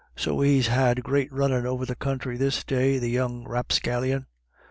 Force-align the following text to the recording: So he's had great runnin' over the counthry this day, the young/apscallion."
So 0.15 0.39
he's 0.41 0.65
had 0.65 1.03
great 1.03 1.31
runnin' 1.31 1.67
over 1.67 1.85
the 1.85 1.95
counthry 1.95 2.35
this 2.35 2.63
day, 2.63 2.97
the 2.97 3.11
young/apscallion." 3.11 4.25